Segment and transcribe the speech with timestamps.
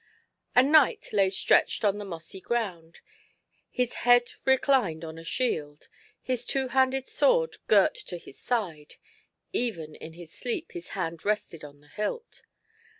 [0.55, 3.01] A knight lay stretched on the mossy gi'ound;
[3.69, 5.89] his liejvd reclined on a shield,
[6.23, 8.95] his two handed sword girt to his side—
[9.53, 12.41] even in sleep his hand rested on the hilt.